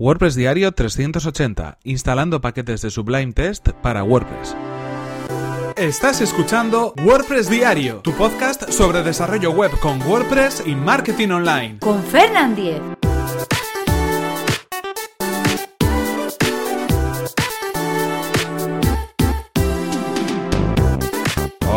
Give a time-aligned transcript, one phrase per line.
[0.00, 4.56] WordPress Diario 380, instalando paquetes de Sublime Test para WordPress.
[5.76, 11.78] Estás escuchando WordPress Diario, tu podcast sobre desarrollo web con WordPress y marketing online.
[11.80, 12.80] Con Fernand Diez.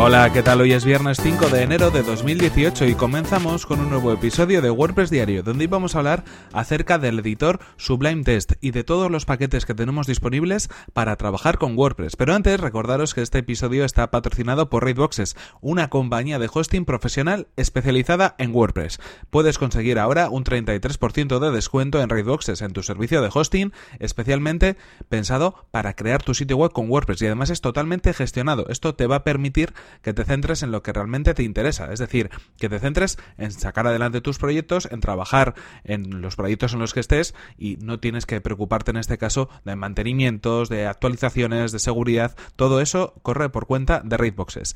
[0.06, 0.60] Hola, ¿qué tal?
[0.60, 4.68] Hoy es viernes 5 de enero de 2018 y comenzamos con un nuevo episodio de
[4.68, 9.24] WordPress Diario, donde íbamos a hablar acerca del editor Sublime Test y de todos los
[9.24, 12.16] paquetes que tenemos disponibles para trabajar con WordPress.
[12.16, 17.48] Pero antes, recordaros que este episodio está patrocinado por Raidboxes, una compañía de hosting profesional
[17.56, 19.00] especializada en WordPress.
[19.30, 24.76] Puedes conseguir ahora un 33% de descuento en Raidboxes en tu servicio de hosting, especialmente
[25.08, 28.66] pensado para crear tu sitio web con WordPress y además es totalmente gestionado.
[28.68, 31.98] Esto te va a permitir que te centres en lo que realmente te interesa, es
[31.98, 36.80] decir, que te centres en sacar adelante tus proyectos, en trabajar en los proyectos en
[36.80, 41.72] los que estés y no tienes que preocuparte en este caso de mantenimientos, de actualizaciones,
[41.72, 44.74] de seguridad, todo eso corre por cuenta de Raidboxes.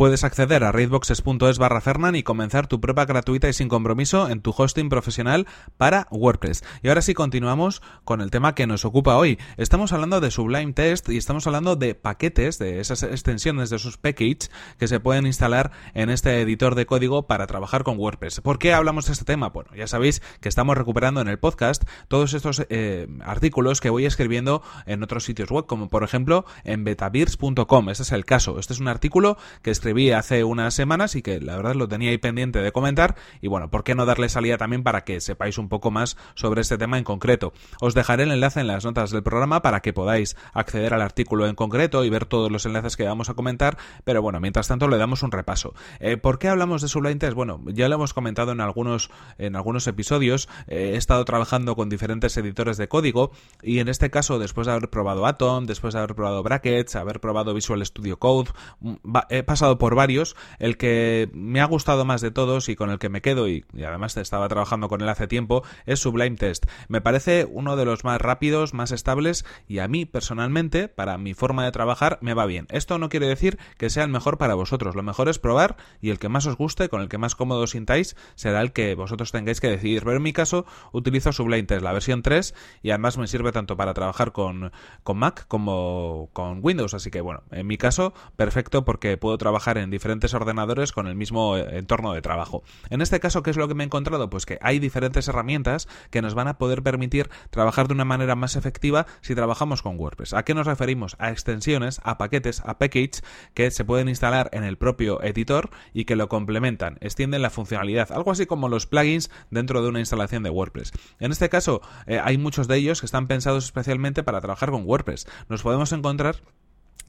[0.00, 4.40] Puedes acceder a raidboxes.es barra Fernan y comenzar tu prueba gratuita y sin compromiso en
[4.40, 6.64] tu hosting profesional para WordPress.
[6.82, 9.38] Y ahora sí continuamos con el tema que nos ocupa hoy.
[9.58, 13.98] Estamos hablando de Sublime Test y estamos hablando de paquetes, de esas extensiones, de esos
[13.98, 18.40] packages que se pueden instalar en este editor de código para trabajar con WordPress.
[18.40, 19.50] ¿Por qué hablamos de este tema?
[19.50, 24.06] Bueno, ya sabéis que estamos recuperando en el podcast todos estos eh, artículos que voy
[24.06, 27.90] escribiendo en otros sitios web, como por ejemplo en betabeers.com.
[27.90, 28.58] Este es el caso.
[28.58, 32.10] Este es un artículo que escribí hace unas semanas y que la verdad lo tenía
[32.10, 35.58] ahí pendiente de comentar y bueno, ¿por qué no darle salida también para que sepáis
[35.58, 37.52] un poco más sobre este tema en concreto?
[37.80, 41.46] Os dejaré el enlace en las notas del programa para que podáis acceder al artículo
[41.46, 44.88] en concreto y ver todos los enlaces que vamos a comentar, pero bueno, mientras tanto
[44.88, 45.74] le damos un repaso.
[45.98, 47.34] Eh, ¿Por qué hablamos de Sublime Test?
[47.34, 51.88] Bueno, ya lo hemos comentado en algunos, en algunos episodios, eh, he estado trabajando con
[51.88, 53.32] diferentes editores de código
[53.62, 57.20] y en este caso, después de haber probado Atom, después de haber probado Brackets, haber
[57.20, 58.94] probado Visual Studio Code, mm,
[59.28, 60.36] he pasado por varios.
[60.60, 63.64] El que me ha gustado más de todos y con el que me quedo, y,
[63.84, 66.66] además estaba trabajando con él hace tiempo, es Sublime Test.
[66.86, 71.34] Me parece uno de los más rápidos, más estables y a mí personalmente, para mi
[71.34, 72.66] forma de trabajar, me va bien.
[72.70, 74.94] Esto no quiere decir que sea el mejor para vosotros.
[74.94, 77.66] Lo mejor es probar y el que más os guste, con el que más cómodo
[77.66, 80.04] sintáis, será el que vosotros tengáis que decidir.
[80.04, 83.78] Pero en mi caso, utilizo Sublime Test, la versión 3, y además me sirve tanto
[83.78, 86.92] para trabajar con, con Mac como con Windows.
[86.92, 91.14] Así que bueno, en mi caso, perfecto porque puedo trabajar en diferentes ordenadores con el
[91.14, 92.62] mismo eh, entorno de trabajo.
[92.88, 94.30] En este caso, ¿qué es lo que me he encontrado?
[94.30, 98.34] Pues que hay diferentes herramientas que nos van a poder permitir trabajar de una manera
[98.34, 100.34] más efectiva si trabajamos con WordPress.
[100.34, 101.16] ¿A qué nos referimos?
[101.18, 103.22] A extensiones, a paquetes, a packages
[103.54, 108.12] que se pueden instalar en el propio editor y que lo complementan, extienden la funcionalidad,
[108.12, 110.92] algo así como los plugins dentro de una instalación de WordPress.
[111.18, 114.84] En este caso, eh, hay muchos de ellos que están pensados especialmente para trabajar con
[114.84, 115.26] WordPress.
[115.48, 116.36] Nos podemos encontrar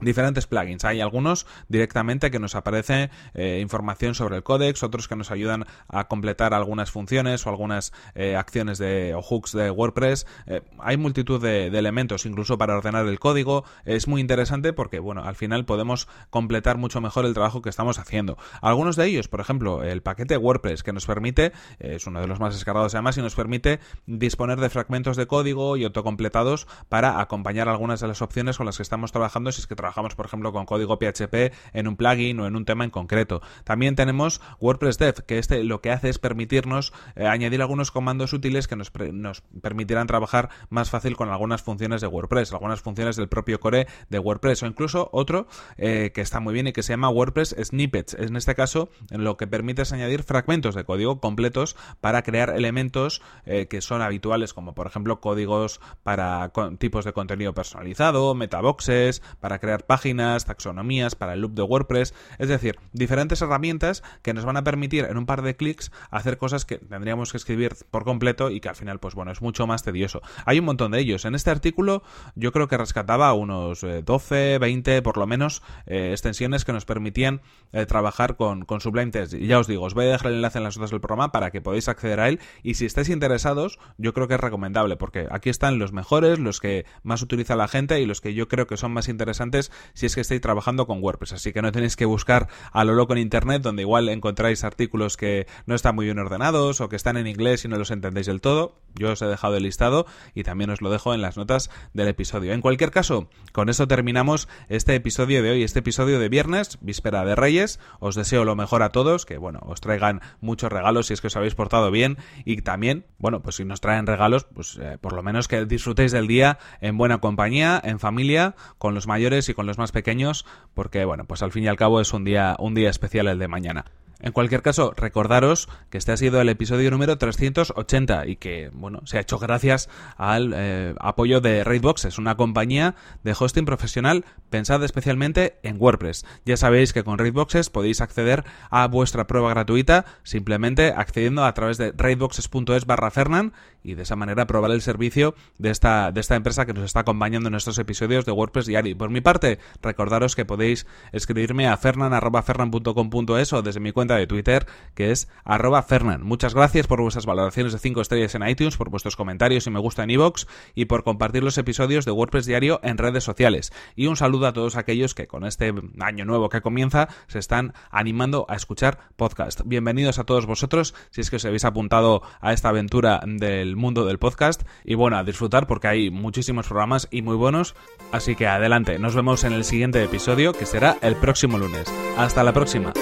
[0.02, 0.86] diferentes plugins.
[0.86, 5.66] Hay algunos directamente que nos aparece eh, información sobre el códex, otros que nos ayudan
[5.88, 10.28] a completar algunas funciones o algunas eh, acciones de o hooks de WordPress.
[10.48, 13.64] Eh, hay multitud de, elementos, incluso para ordenar el código.
[13.86, 18.00] Es muy interesante porque, bueno, al final podemos completar mucho mejor el trabajo que estamos
[18.00, 18.38] haciendo.
[18.62, 22.40] Algunos de ellos, por ejemplo, el paquete WordPress que nos permite, es uno de los
[22.40, 27.70] más descargados además, y nos permite disponer de fragmentos de código y autocompletados para acompañar
[27.70, 30.26] algunas de las opciones con las que estamos trabajando si es que trabajamos trabajamos, por
[30.26, 33.42] ejemplo, con código PHP en un plugin o en un tema en concreto.
[33.66, 38.32] También tenemos WordPress Dev, que este lo que hace es permitirnos eh, añadir algunos comandos
[38.32, 43.18] útiles que nos, nos, permitirán trabajar más fácil con algunas funciones de WordPress, algunas funciones
[43.18, 45.48] del propio core de WordPress o incluso otro
[45.78, 48.14] eh, que está muy bien y que se llama WordPress Snippets.
[48.14, 53.22] En este caso, lo que permite es añadir fragmentos de código completos para crear elementos
[53.46, 59.60] eh, que son habituales, como por ejemplo códigos para tipos de contenido personalizado, metaboxes, para
[59.60, 64.58] crear páginas, taxonomías para el loop de WordPress, es decir, diferentes herramientas que nos van
[64.58, 68.50] a permitir en un par de clics hacer cosas que tendríamos que escribir por completo
[68.50, 70.22] y que al final, pues bueno, es mucho más tedioso.
[70.46, 71.26] Hay un montón de ellos.
[71.26, 72.04] En este artículo
[72.36, 76.86] yo creo que rescataba unos 12, eh, 20 por lo menos eh, extensiones que nos
[76.86, 77.42] permitían
[77.72, 79.34] eh, trabajar con, con Sublime Test.
[79.34, 81.32] Y ya os digo, os voy a dejar el enlace en las notas del programa
[81.32, 84.98] para que podáis acceder a él y si estáis interesados, yo creo que es recomendable
[84.98, 88.48] porque aquí están los mejores, los que más utiliza la gente y los que yo
[88.48, 89.61] creo que son más interesantes
[89.94, 91.34] Si es que estáis trabajando con WordPress.
[91.34, 95.18] Así que no tenéis que buscar a lo loco en Internet donde igual encontráis artículos
[95.18, 98.28] que no están muy bien ordenados o que están en inglés y no los entendéis
[98.28, 98.80] del todo.
[98.96, 102.08] Yo os he dejado el listado y también os lo dejo en las notas del
[102.08, 102.54] episodio.
[102.54, 107.26] En cualquier caso, con eso terminamos este episodio de hoy, este episodio de viernes, víspera
[107.26, 107.80] de Reyes.
[108.00, 111.28] Os deseo lo mejor a todos, que bueno, os traigan muchos regalos si es que
[111.28, 115.14] os habéis portado bien y también, bueno, pues si nos traen regalos, pues eh, por
[115.14, 119.51] lo menos que disfrutéis del día en buena compañía, en familia, con los mayores y
[119.54, 122.56] con los más pequeños, porque bueno, pues al fin y al cabo es un día
[122.60, 123.86] un día especial el de mañana.
[124.22, 129.02] En cualquier caso, recordaros que este ha sido el episodio número 380 y que, bueno,
[129.06, 134.86] se ha hecho gracias al eh, apoyo de Raidboxes, una compañía de hosting profesional pensada
[134.86, 136.26] especialmente en WordPress.
[136.46, 141.78] Ya sabéis que con Raidboxes podéis acceder a vuestra prueba gratuita simplemente accediendo a través
[141.78, 143.54] de raidboxes.es barra Fernan
[143.84, 147.02] y de esa manera probar el servicio de esta, de esta empresa que nos está
[147.02, 148.98] acompañando en nuestros episodios de WordPress Diario.
[148.98, 154.66] Por mi parte, recordaros que podéis escribirme a fernan.fernan.com.es o desde mi de Twitter,
[154.96, 156.24] que es arroba Fernan.
[156.24, 159.80] Muchas gracias por vuestras valoraciones de 5 estrellas en iTunes, por vuestros comentarios y me
[159.80, 163.72] gusta en iVoox y por compartir los episodios de WordPress Diario en redes sociales.
[163.96, 167.74] Y un saludo a todos aquellos que con este año nuevo que comienza se están
[167.90, 169.62] animando a escuchar podcast.
[169.66, 174.06] Bienvenidos a todos vosotros, si es que os habéis apuntado a esta aventura del mundo
[174.06, 177.76] del podcast y bueno, a disfrutar porque hay muchísimos programas y muy buenos.
[178.12, 181.92] Así que adelante, nos vemos en el siguiente episodio que será el próximo lunes.
[182.18, 182.94] Hasta la próxima.